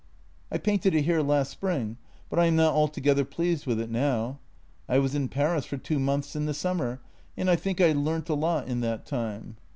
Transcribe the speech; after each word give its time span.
"I 0.51 0.57
painted 0.57 0.95
it 0.95 1.03
here 1.03 1.21
last 1.21 1.51
spring, 1.51 1.97
but 2.27 2.39
I 2.39 2.45
am 2.47 2.55
not 2.55 2.73
altogether 2.73 3.23
pleased 3.23 3.67
with 3.67 3.79
it 3.79 3.91
now. 3.91 4.39
I 4.89 4.97
was 4.97 5.13
in 5.13 5.27
Paris 5.27 5.67
for 5.67 5.77
two 5.77 5.99
months 5.99 6.35
in 6.35 6.47
the 6.47 6.55
summer, 6.55 7.01
and 7.37 7.47
I 7.47 7.55
think 7.55 7.79
I 7.79 7.91
leamt 7.93 8.27
a 8.27 8.33
lot 8.33 8.67
in 8.67 8.79
that 8.81 9.05
time. 9.05 9.57